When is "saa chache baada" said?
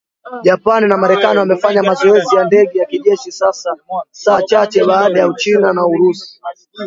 4.11-5.19